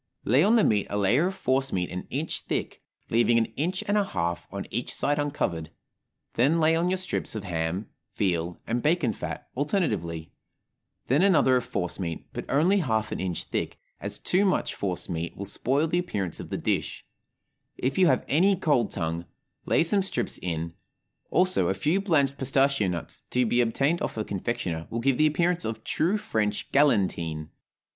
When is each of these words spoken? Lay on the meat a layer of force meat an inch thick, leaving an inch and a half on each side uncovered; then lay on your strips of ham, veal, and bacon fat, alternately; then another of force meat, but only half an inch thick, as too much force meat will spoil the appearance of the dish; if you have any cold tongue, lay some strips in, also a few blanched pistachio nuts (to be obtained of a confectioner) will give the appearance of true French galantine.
Lay 0.25 0.43
on 0.43 0.55
the 0.55 0.63
meat 0.63 0.87
a 0.89 0.97
layer 0.97 1.27
of 1.27 1.35
force 1.35 1.71
meat 1.71 1.91
an 1.91 2.07
inch 2.09 2.41
thick, 2.41 2.81
leaving 3.11 3.37
an 3.37 3.45
inch 3.55 3.83
and 3.87 3.99
a 3.99 4.03
half 4.03 4.47
on 4.51 4.65
each 4.71 4.91
side 4.91 5.19
uncovered; 5.19 5.69
then 6.33 6.59
lay 6.59 6.75
on 6.75 6.89
your 6.89 6.97
strips 6.97 7.35
of 7.35 7.43
ham, 7.43 7.87
veal, 8.15 8.59
and 8.65 8.81
bacon 8.81 9.13
fat, 9.13 9.47
alternately; 9.53 10.31
then 11.05 11.21
another 11.21 11.55
of 11.57 11.65
force 11.65 11.99
meat, 11.99 12.25
but 12.33 12.45
only 12.49 12.77
half 12.79 13.11
an 13.11 13.19
inch 13.19 13.43
thick, 13.43 13.77
as 13.99 14.17
too 14.17 14.43
much 14.43 14.73
force 14.73 15.07
meat 15.07 15.37
will 15.37 15.45
spoil 15.45 15.85
the 15.85 15.99
appearance 15.99 16.39
of 16.39 16.49
the 16.49 16.57
dish; 16.57 17.05
if 17.77 17.99
you 17.99 18.07
have 18.07 18.25
any 18.27 18.55
cold 18.55 18.89
tongue, 18.89 19.25
lay 19.67 19.83
some 19.83 20.01
strips 20.01 20.39
in, 20.41 20.73
also 21.29 21.67
a 21.67 21.75
few 21.75 22.01
blanched 22.01 22.39
pistachio 22.39 22.87
nuts 22.87 23.21
(to 23.29 23.45
be 23.45 23.61
obtained 23.61 24.01
of 24.01 24.17
a 24.17 24.23
confectioner) 24.25 24.87
will 24.89 24.99
give 24.99 25.19
the 25.19 25.27
appearance 25.27 25.63
of 25.63 25.83
true 25.83 26.17
French 26.17 26.71
galantine. 26.71 27.49